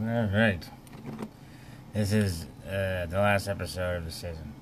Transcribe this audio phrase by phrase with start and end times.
[0.00, 0.62] All right.
[1.92, 4.52] This is uh, the last episode of the season.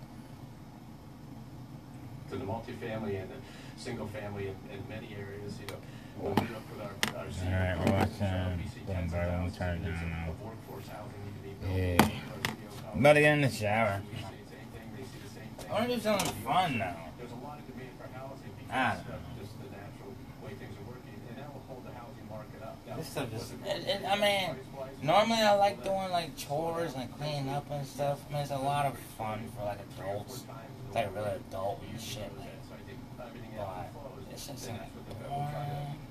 [2.30, 3.36] To the multifamily and the
[3.76, 5.76] single family in, in many areas, you know.
[6.18, 10.34] We'll meet up with our, our senior right, we're watching Boom Burlum turn down.
[11.70, 12.08] Yeah.
[12.94, 14.00] I'm about to get in the shower.
[15.68, 16.96] I want to do something fun now.
[17.18, 18.96] There's a lot of debate for housing ah.
[18.96, 19.00] because.
[19.06, 19.35] I don't know.
[22.96, 23.52] This stuff is.
[23.64, 24.56] It, it, I mean,
[25.02, 28.20] normally I like doing like chores and cleaning up and stuff.
[28.28, 30.44] I mean, it's a lot of fun for like adults.
[30.86, 32.30] It's like really adult and shit.
[32.38, 32.48] Like,
[33.18, 33.28] but
[34.32, 36.05] it's just like boring.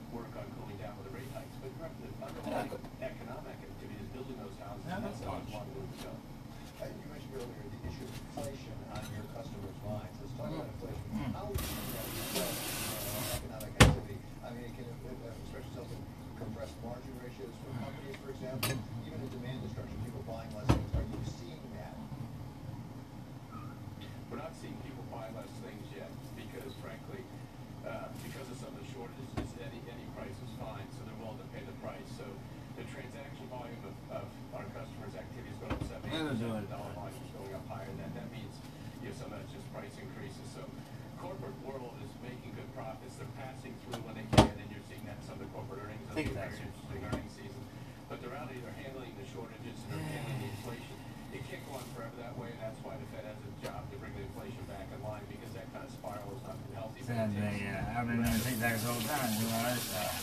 [57.08, 60.14] Uh, I've been doing TikToks the time, doing uh, all that stuff.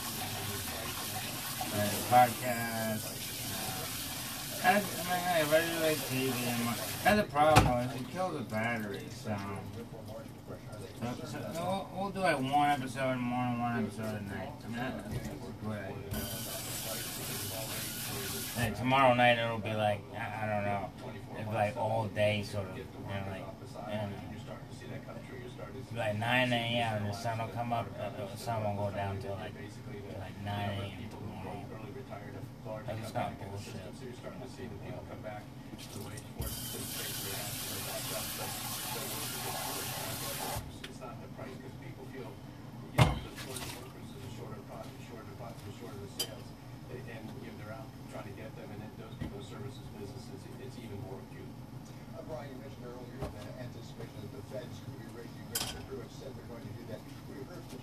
[1.71, 3.07] But podcasts,
[4.65, 5.43] uh, I, I mean, I
[5.81, 6.75] like TV and
[7.05, 9.37] that's the problem, is it kills the battery, so.
[11.01, 14.51] so, so we'll, we'll, do like one episode in the morning, one episode at night.
[14.65, 14.77] I mean,
[16.13, 16.72] that's.
[18.77, 20.91] Tomorrow night it'll be like I, I don't know,
[21.39, 23.45] it'll be like all day sort of, you know, like
[23.89, 24.09] you know,
[25.97, 27.07] like 9 a.m.
[27.07, 30.45] the sun will come up, uh, the sun won't go down till like till like
[30.45, 30.91] 9 a.m.
[31.11, 32.85] tomorrow.
[32.87, 33.75] Like it's not bullshit.
[39.75, 39.92] Yeah.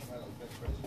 [0.09, 0.78] Well,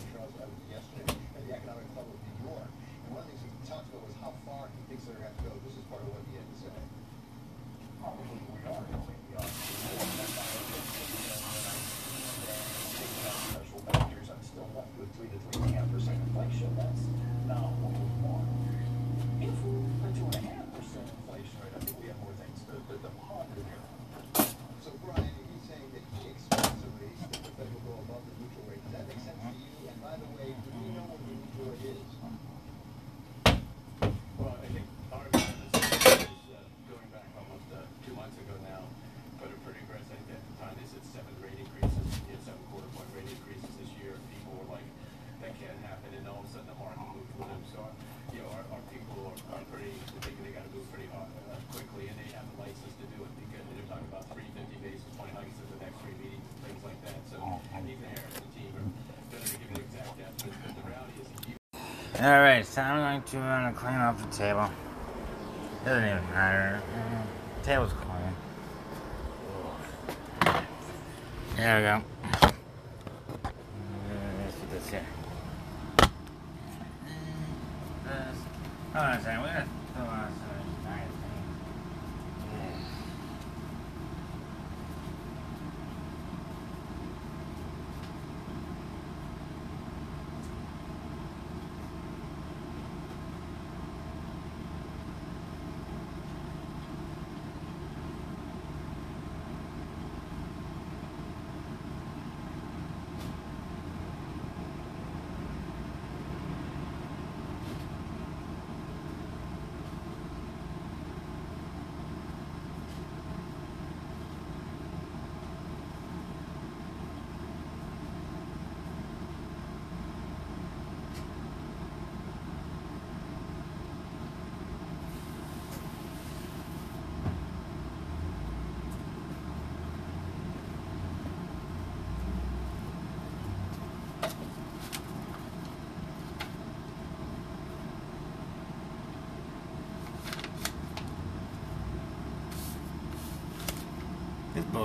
[62.23, 64.71] Alright, so I'm going to uh, clean off the table.
[65.85, 66.81] Doesn't even matter.
[67.59, 68.37] The table's clean.
[71.57, 72.03] There we go.
[74.39, 75.07] Let's do this here.
[78.93, 79.82] Hold on a second.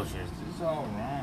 [0.07, 0.27] Bullshit.
[0.62, 1.16] All wrong.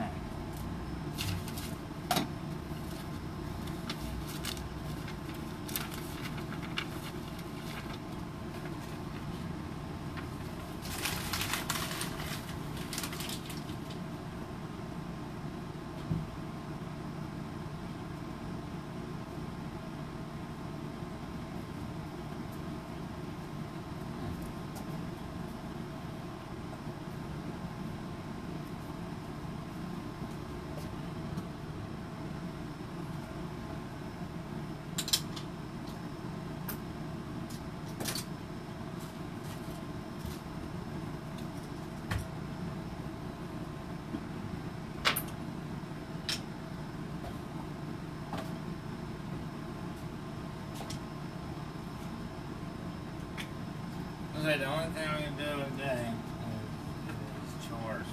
[54.95, 56.13] Thing we can do today
[56.47, 58.07] is, chores.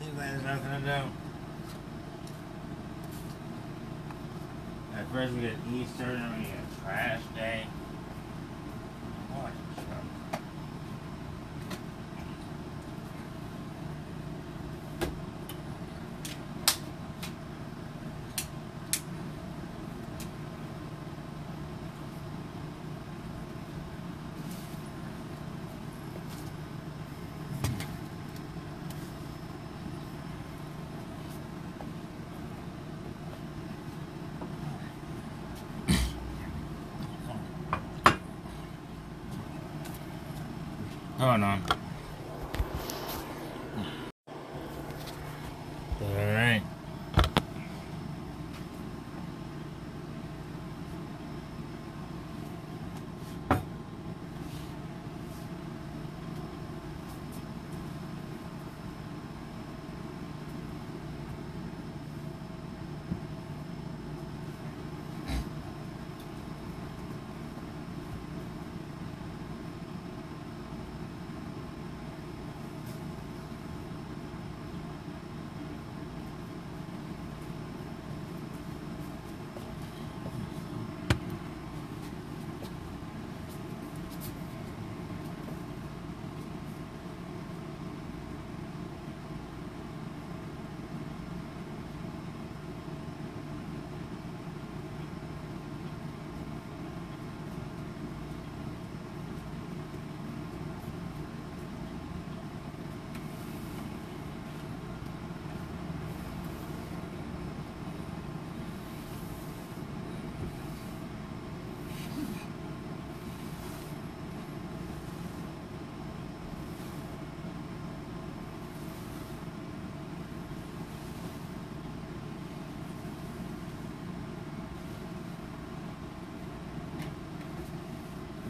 [0.00, 1.00] Seems like there's nothing to do.
[4.98, 7.66] At first we get Easter, then we get trash day.
[9.34, 9.52] What
[41.24, 41.83] だから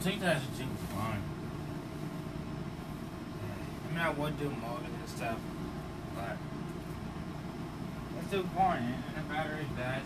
[0.05, 1.23] 2010 was fun.
[3.89, 5.39] I mean, I would do modding and stuff,
[6.15, 6.37] but
[8.19, 10.03] it's still boring, and the battery dies.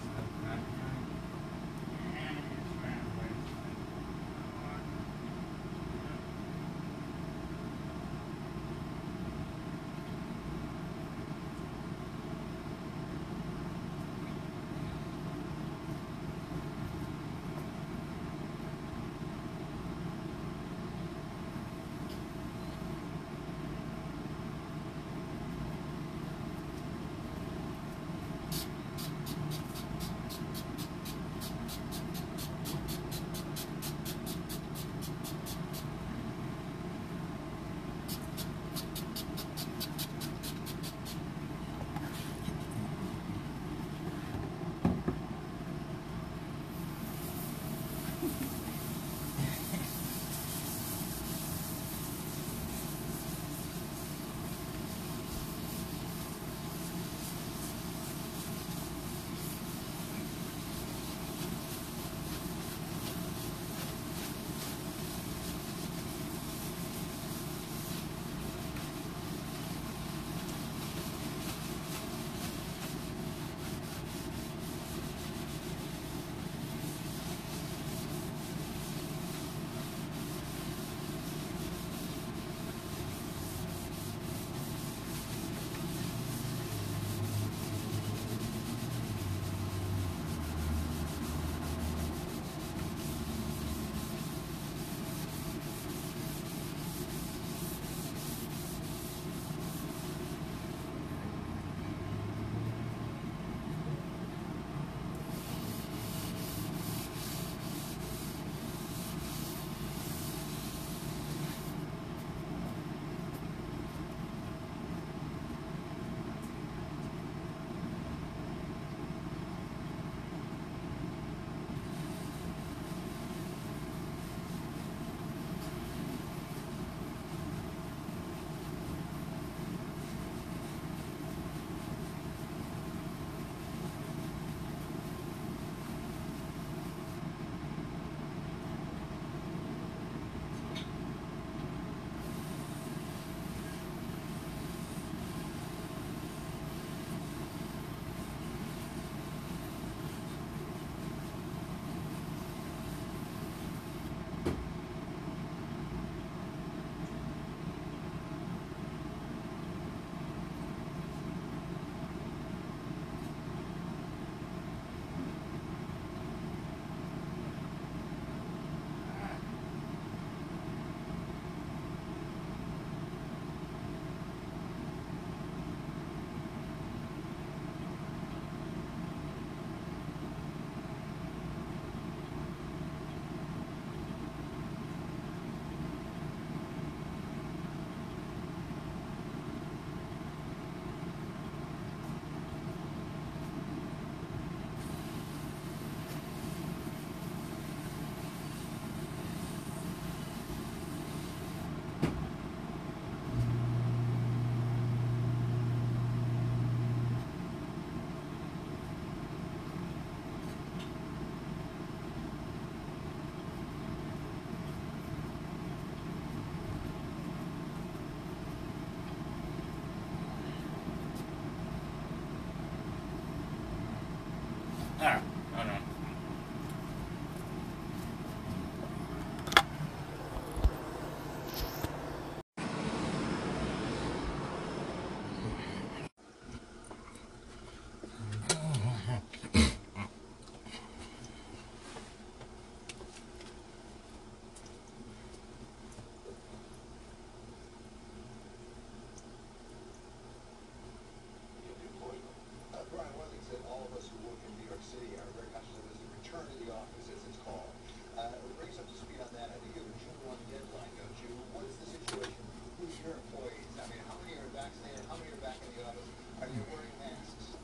[266.41, 267.59] are you wearing masks?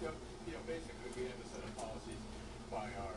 [0.00, 2.22] You know, basically, we have a set of policies
[2.70, 3.16] by our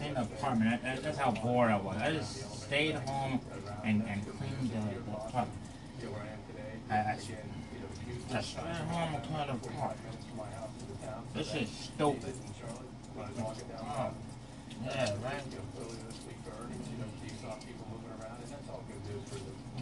[0.00, 0.82] in the apartment.
[0.82, 1.96] That, that's how bored I was.
[1.96, 3.40] I just stayed home
[3.84, 5.58] and, and cleaned the, the apartment.
[6.90, 7.14] I, I,
[8.32, 10.16] just stayed home and cleaned the apartment.
[11.34, 12.34] This is stupid.
[13.18, 14.10] Oh.
[14.84, 15.42] Yeah, right?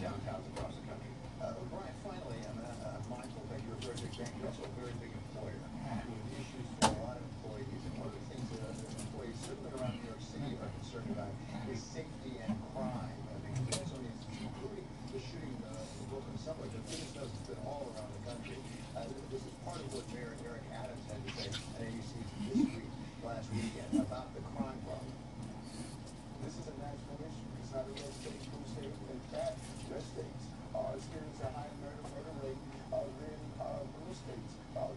[0.01, 0.09] Yeah.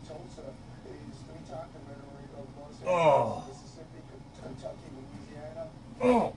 [0.07, 0.47] Tulsa
[0.87, 1.69] is three-time
[2.39, 3.45] of Los Angeles, oh.
[3.49, 4.01] Mississippi,
[4.41, 5.69] Kentucky, Louisiana.
[6.01, 6.32] Oh.